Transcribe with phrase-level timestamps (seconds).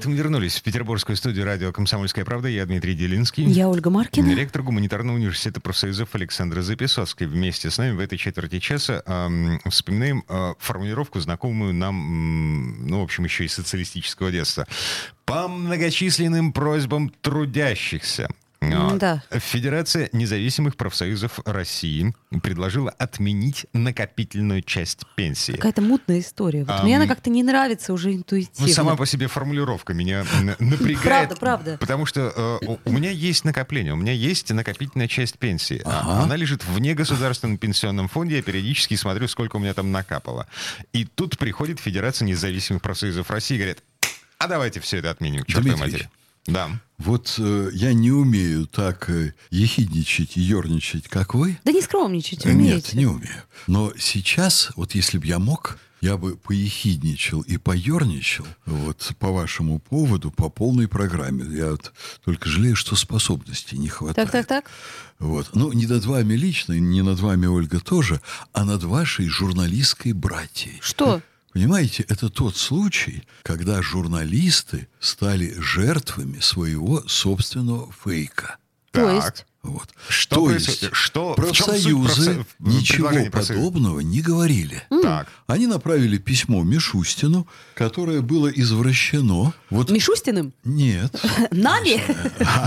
[0.00, 2.48] Это мы вернулись в петербургскую студию радио «Комсомольская правда».
[2.48, 3.44] Я Дмитрий Делинский.
[3.44, 4.34] Я Ольга Маркина.
[4.34, 7.26] Ректор гуманитарного университета профсоюзов Александра Записовский.
[7.26, 13.02] Вместе с нами в этой четверти часа эм, вспоминаем э, формулировку, знакомую нам, ну, в
[13.02, 14.66] общем, еще из социалистического детства.
[15.26, 18.30] По многочисленным просьбам трудящихся.
[18.60, 19.22] Да.
[19.30, 25.52] Федерация независимых профсоюзов России предложила отменить накопительную часть пенсии.
[25.52, 26.64] Какая-то мутная история.
[26.64, 26.84] Вот Ам.
[26.84, 28.68] Мне она как-то не нравится уже Ну, интуитивно.
[28.68, 30.24] сама по себе формулировка меня
[30.58, 31.00] напрягает.
[31.02, 31.76] Правда, правда.
[31.80, 35.80] Потому что э, у- меня есть накопление, у меня есть накопительная часть пенсии.
[35.84, 40.46] А Она лежит в негосударственном пенсионном фонде, я периодически смотрю, сколько у меня там накапало.
[40.92, 43.82] И тут приходит Федерация независимых профсоюзов России и говорит,
[44.38, 46.10] а давайте все это отменим, к чертовой матери.
[46.46, 46.70] Да.
[46.98, 51.58] Вот э, я не умею так э, ехидничать и ерничать, как вы.
[51.64, 52.74] Да не скромничайте, Э, умеете.
[52.74, 53.42] Нет, не умею.
[53.66, 59.78] Но сейчас, вот если бы я мог, я бы поехидничал и поерничал вот по вашему
[59.78, 61.44] поводу по полной программе.
[61.56, 61.92] Я вот
[62.24, 64.30] только жалею, что способностей не хватает.
[64.30, 64.70] Так, так, так.
[65.18, 65.50] Вот.
[65.54, 68.20] Ну, не над вами лично, не над вами, Ольга, тоже,
[68.52, 70.78] а над вашей журналистской братьей.
[70.80, 71.20] Что?
[71.52, 78.58] Понимаете, это тот случай, когда журналисты стали жертвами своего собственного фейка.
[78.92, 79.34] То Так.
[79.34, 79.46] есть?
[79.62, 79.90] Вот.
[80.08, 80.82] Что То происходит?
[80.82, 84.82] есть Что- профсоюзы профсо- ничего подобного не говорили.
[85.02, 85.28] Так.
[85.46, 89.52] Они направили письмо Мишустину, которое было извращено.
[89.68, 90.54] Вот Мишустиным?
[90.64, 91.14] нет.
[91.50, 92.00] Нами?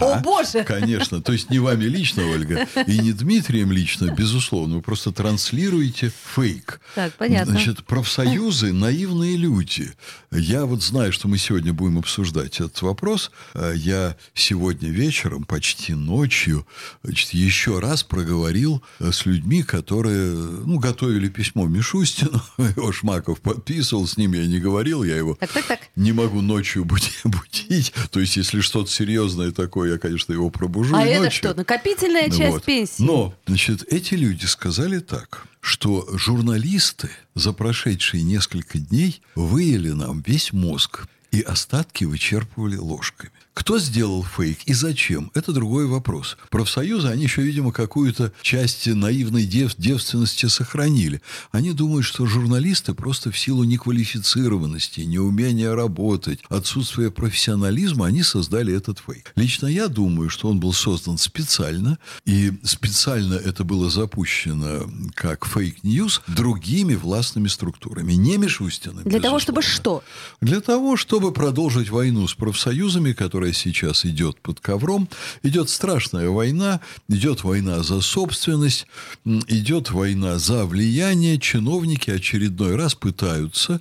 [0.00, 0.62] О, боже!
[0.66, 1.20] Конечно.
[1.20, 4.76] То есть не вами лично, Ольга, и не Дмитрием лично, безусловно.
[4.76, 6.80] Вы просто транслируете фейк.
[6.94, 7.52] Так, понятно.
[7.52, 9.92] Значит, профсоюзы– наивные люди.
[10.30, 13.30] Я вот знаю, что мы сегодня будем обсуждать этот вопрос.
[13.54, 16.66] Э, Я сегодня вечером, почти ночью,
[17.02, 22.40] значит, еще раз проговорил э, с людьми, которые ну, готовили письмо Мишустину.
[22.58, 25.80] Его Шмаков подписывал, с ним я не говорил, я его Так, так, так.
[25.96, 27.92] не могу ночью буди- будить.
[28.10, 31.38] То есть, если что-то серьезное такое, я, конечно, его пробужу А это ночью.
[31.38, 32.64] что, накопительная Ну часть вот.
[32.64, 33.02] пенсии?
[33.02, 40.52] Но, значит, эти люди сказали так, что журналисты за прошедшие несколько дней выели нам весь
[40.52, 43.30] мозг и остатки вычерпывали ложками.
[43.54, 45.30] Кто сделал фейк и зачем?
[45.32, 46.36] Это другой вопрос.
[46.50, 51.22] Профсоюзы, они еще, видимо, какую-то часть наивной дев- девственности сохранили.
[51.52, 58.98] Они думают, что журналисты просто в силу неквалифицированности, неумения работать, отсутствия профессионализма, они создали этот
[58.98, 59.32] фейк.
[59.36, 65.83] Лично я думаю, что он был создан специально, и специально это было запущено как fake
[65.83, 69.02] news другими властными структурами, не Мишустиным.
[69.04, 70.02] Для того, чтобы безусловно.
[70.02, 70.46] что?
[70.46, 75.08] Для того, чтобы продолжить войну с профсоюзами, которая сейчас идет под ковром,
[75.42, 78.86] идет страшная война, идет война за собственность,
[79.24, 81.38] идет война за влияние.
[81.38, 83.80] Чиновники очередной раз пытаются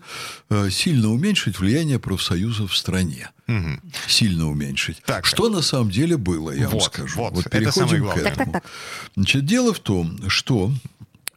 [0.50, 3.30] э, сильно уменьшить влияние профсоюзов в стране.
[4.08, 5.04] Сильно уменьшить.
[5.06, 5.26] Так.
[5.26, 7.20] Что на самом деле было, я вам Вот, скажу.
[7.20, 8.24] вот, это переходим самое к главное.
[8.24, 8.54] Так, так, этому.
[8.54, 8.64] так.
[9.16, 10.72] Значит, дело в том, что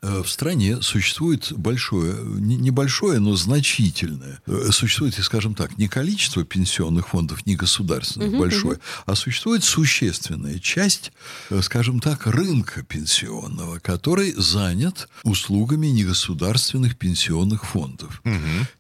[0.03, 7.09] в стране существует большое, не- небольшое, но значительное, э, существует, скажем так, не количество пенсионных
[7.09, 11.13] фондов, не государственных большое, а существует существенная часть,
[11.51, 18.23] э, скажем так, рынка пенсионного, который занят услугами негосударственных пенсионных фондов.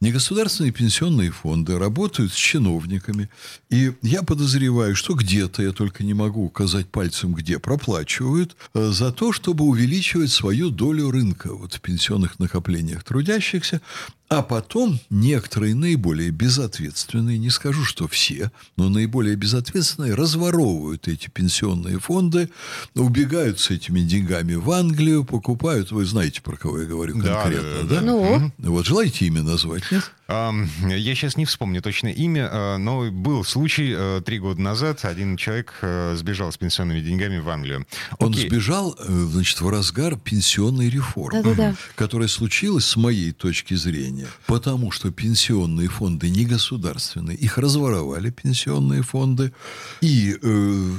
[0.00, 3.28] Негосударственные пенсионные фонды работают с чиновниками,
[3.70, 9.12] и я подозреваю, что где-то, я только не могу указать пальцем, где, проплачивают э, за
[9.12, 13.80] то, чтобы увеличивать свою долю рынка вот, в пенсионных накоплениях трудящихся,
[14.28, 21.98] а потом некоторые наиболее безответственные, не скажу, что все, но наиболее безответственные разворовывают эти пенсионные
[21.98, 22.50] фонды,
[22.94, 28.00] убегают с этими деньгами в Англию, покупают, вы знаете, про кого я говорю конкретно, да,
[28.00, 28.00] да, да?
[28.02, 30.12] Ну, Вот желаете имя назвать, нет?
[30.28, 35.06] Я сейчас не вспомню точно имя, э, но был случай э, три года назад.
[35.06, 37.86] Один человек э, сбежал с пенсионными деньгами в Англию.
[38.18, 38.46] Он Окей.
[38.46, 41.74] сбежал, э, значит, в разгар пенсионной реформы, Да-да-да.
[41.94, 49.02] которая случилась, с моей точки зрения, потому что пенсионные фонды не государственные, их разворовали пенсионные
[49.02, 49.52] фонды.
[50.00, 50.90] И э,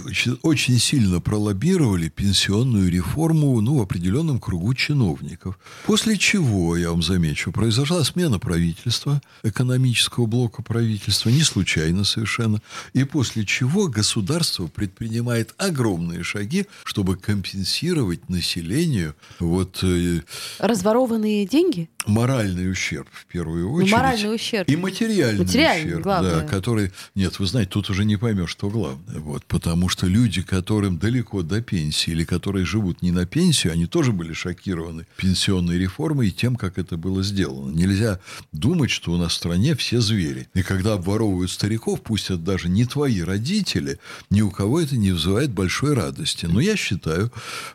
[0.41, 5.59] очень сильно пролоббировали пенсионную реформу ну, в определенном кругу чиновников.
[5.85, 12.61] После чего, я вам замечу, произошла смена правительства, экономического блока правительства, не случайно совершенно,
[12.93, 20.21] и после чего государство предпринимает огромные шаги, чтобы компенсировать населению вот, э,
[20.59, 21.89] разворованные деньги?
[22.05, 23.91] моральный ущерб, в первую Ну, очередь.
[23.91, 24.69] моральный ущерб.
[24.69, 26.41] И материальный, Материальный, ущерб, главное.
[26.41, 26.91] да, который...
[27.15, 29.19] Нет, вы знаете, тут уже не поймешь, что главное.
[29.19, 33.85] Вот, потому что люди, которым далеко до пенсии или которые живут не на пенсию, они
[33.85, 37.71] тоже были шокированы пенсионной реформой и тем, как это было сделано.
[37.75, 38.19] Нельзя
[38.51, 40.47] думать, что у нас в стране все звери.
[40.53, 45.11] И когда обворовывают стариков, пусть это даже не твои родители, ни у кого это не
[45.11, 46.45] вызывает большой радости.
[46.45, 47.31] Но я считаю,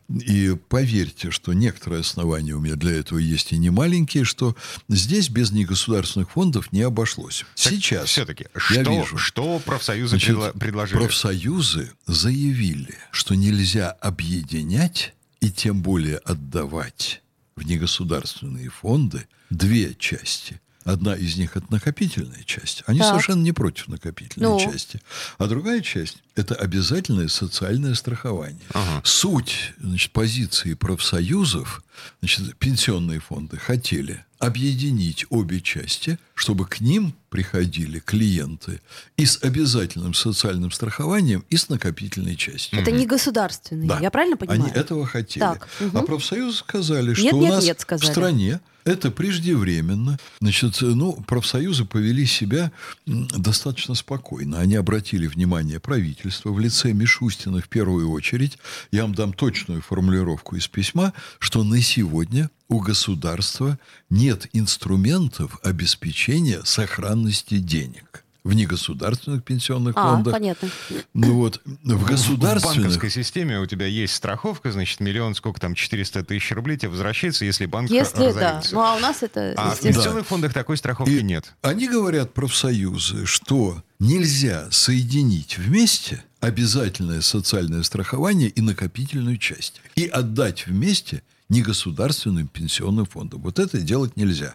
[0.08, 4.56] и поверьте, что некоторые основания у меня для этого есть и не маленькие, что
[4.88, 7.44] здесь без негосударственных фондов не обошлось.
[7.54, 9.18] Сейчас Все-таки, я что, вижу.
[9.18, 10.98] что профсоюзы Значит, предло- предложили?
[10.98, 17.22] Профсоюзы заявили, что нельзя объединять и тем более отдавать
[17.56, 20.60] в негосударственные фонды две части.
[20.84, 22.82] Одна из них это накопительная часть.
[22.86, 23.08] Они Так.
[23.08, 24.60] совершенно не против накопительной Ну.
[24.60, 25.00] части.
[25.38, 28.60] А другая часть это обязательное социальное страхование.
[29.02, 31.82] Суть значит, позиции профсоюзов,
[32.20, 38.80] значит, пенсионные фонды хотели объединить обе части, чтобы к ним приходили клиенты
[39.16, 42.80] и с обязательным социальным страхованием, и с накопительной частью.
[42.80, 43.86] Это не государственный.
[43.86, 43.98] Да.
[44.00, 44.62] Я правильно понимаю?
[44.62, 45.40] Они этого хотели.
[45.40, 45.96] Так, мгм.
[45.96, 48.10] А профсоюзы сказали, что Нет, у нет, нас нет, в сказали.
[48.10, 50.18] стране это преждевременно.
[50.40, 52.70] Значит, ну, профсоюзы повели себя
[53.06, 54.60] достаточно спокойно.
[54.60, 58.58] Они обратили внимание правительства в лице Мишустина в первую очередь.
[58.92, 63.78] Я вам дам точную формулировку из письма, что на сегодня у государства
[64.10, 70.34] нет инструментов обеспечения сохранности денег в негосударственных пенсионных А, фондах.
[70.34, 70.68] понятно.
[71.14, 72.76] Ну вот, в В государственных...
[72.76, 77.46] банковской системе у тебя есть страховка, значит, миллион, сколько там, 400 тысяч рублей тебе возвращается,
[77.46, 78.26] если банк Если да.
[78.26, 78.74] разорится.
[78.74, 81.54] Ну, а у нас это, А в пенсионных фондах такой страховки И нет.
[81.62, 89.80] Они говорят, профсоюзы, что нельзя соединить вместе обязательное социальное страхование и накопительную часть.
[89.96, 93.42] И отдать вместе негосударственным пенсионным фондам.
[93.42, 94.54] Вот это делать нельзя.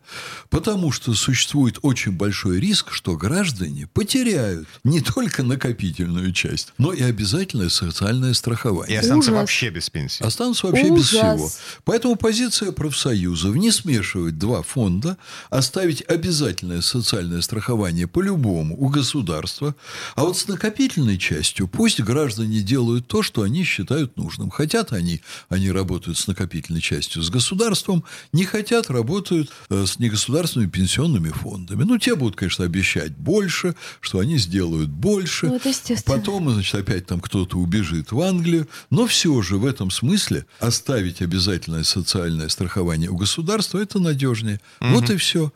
[0.50, 7.02] Потому что существует очень большой риск, что граждане потеряют не только накопительную часть, но и
[7.02, 9.00] обязательное социальное И страхование.
[9.00, 9.42] останутся Ужас.
[9.42, 10.24] вообще без пенсии.
[10.24, 11.32] Останутся вообще без Ужас.
[11.36, 11.50] всего.
[11.84, 15.18] Поэтому позиция профсоюзов не смешивать два фонда,
[15.50, 19.76] оставить обязательное социальное страхование по-любому у государства,
[20.16, 24.50] а вот с накопительной частью пусть граждане делают то, что они считают нужным.
[24.50, 28.04] Хотят они, они работают с накопительной частью с государством,
[28.34, 31.84] не хотят, работают э, с негосударственными пенсионными фондами.
[31.84, 35.48] Ну, те будут, конечно, обещать больше, что они сделают больше.
[35.48, 36.18] Ну, это естественно.
[36.18, 38.68] Потом, значит, опять там кто-то убежит в Англию.
[38.90, 44.60] Но все же в этом смысле оставить обязательное социальное страхование у государства это надежнее.
[44.80, 45.52] Вот и все.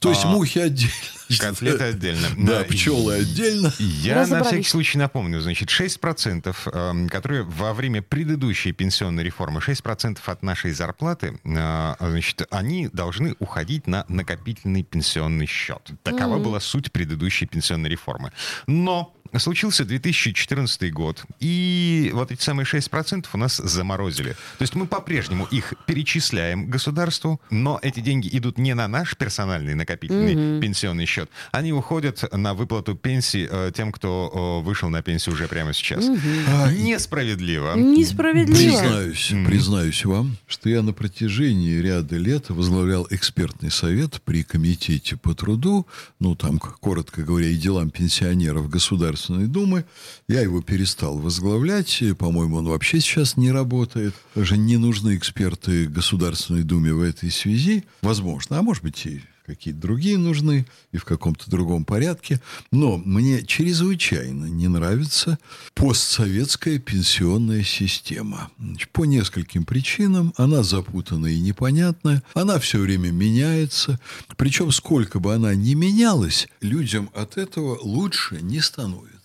[0.00, 0.92] То есть А, мухи отдельно.
[1.40, 2.28] Котлеты отдельно.
[2.36, 3.72] Да, Да, пчелы отдельно.
[3.78, 10.18] Я на всякий случай напомню, значит, 6%, эм, которые во время предыдущей пенсионной реформы, 6%
[10.24, 15.90] от нашей зарплаты, э, значит, они должны уходить на накопительный пенсионный счет.
[16.02, 18.32] Такова была суть предыдущей пенсионной реформы.
[18.66, 24.30] Но случился 2014 год, и вот эти самые 6% у нас заморозили.
[24.58, 29.74] То есть мы по-прежнему их перечисляем государству, но эти деньги идут не на наш персональный
[29.74, 35.34] накопительный пенсионный счет, они уходят на выплату пенсии э, тем, кто э, вышел на пенсию
[35.34, 36.04] уже прямо сейчас.
[36.48, 37.74] А, Несправедливо.
[37.76, 38.80] Несправедливо.
[38.80, 45.34] Признаюсь, признаюсь вам, что я на протяжении ряда лет возглавлял экспертный совет при комитете по
[45.34, 45.86] труду,
[46.18, 48.68] ну там, коротко говоря, и делам пенсионеров
[49.16, 49.84] Государственной Думы.
[50.28, 54.14] Я его перестал возглавлять, по-моему, он вообще сейчас не работает.
[54.34, 57.84] Уже не нужны эксперты Государственной Думе в этой связи.
[58.02, 62.40] Возможно, а может быть и какие-то другие нужны и в каком-то другом порядке.
[62.72, 65.38] Но мне чрезвычайно не нравится
[65.74, 68.50] постсоветская пенсионная система.
[68.58, 70.34] Значит, По нескольким причинам.
[70.36, 72.22] Она запутанная и непонятная.
[72.34, 74.00] Она все время меняется.
[74.36, 79.15] Причем, сколько бы она ни менялась, людям от этого лучше не становится.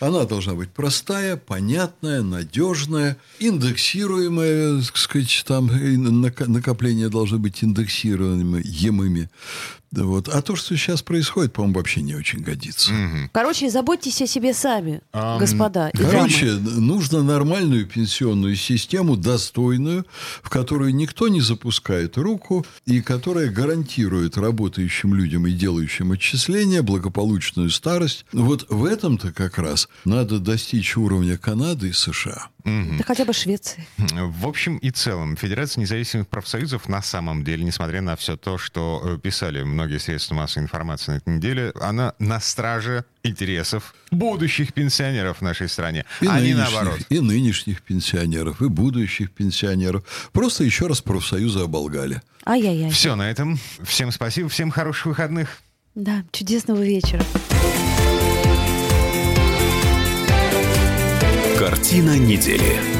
[0.00, 9.28] Она должна быть простая, понятная, надежная, индексируемая, так сказать, там накопления должны быть индексируемыми.
[9.90, 10.28] Да Вот.
[10.28, 12.92] А то, что сейчас происходит, по-моему, вообще не очень годится.
[13.32, 15.88] Короче, заботьтесь о себе сами, Ам, господа.
[15.88, 16.10] и дамы.
[16.12, 20.06] Короче, нужно нормальную пенсионную систему, достойную,
[20.42, 27.70] в которую никто не запускает руку и которая гарантирует работающим людям и делающим отчисления благополучную
[27.70, 28.24] старость.
[28.32, 32.48] Вот в этом-то как раз надо достичь уровня Канады и США.
[32.64, 33.86] Да хотя бы Швеции.
[33.98, 39.00] В общем и целом, Федерация независимых профсоюзов на самом деле, несмотря на все то, что
[39.02, 45.38] э, писали многие средства массовой информации на этой неделе, она на страже интересов будущих пенсионеров
[45.38, 47.00] в нашей стране, И а не наоборот.
[47.08, 50.04] и нынешних пенсионеров, и будущих пенсионеров.
[50.32, 52.20] Просто еще раз профсоюзы оболгали.
[52.46, 52.90] Ай-яй-яй.
[52.90, 53.58] Все на этом.
[53.82, 55.58] Всем спасибо, всем хороших выходных.
[55.94, 57.24] Да, чудесного вечера.
[61.70, 62.99] Картина недели.